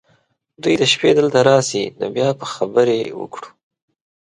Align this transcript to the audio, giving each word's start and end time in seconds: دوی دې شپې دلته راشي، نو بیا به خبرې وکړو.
دوی 0.61 0.73
دې 0.79 0.87
شپې 0.93 1.09
دلته 1.19 1.39
راشي، 1.49 1.83
نو 1.99 2.05
بیا 2.15 2.29
به 2.39 2.45
خبرې 2.53 2.99
وکړو. 3.19 3.47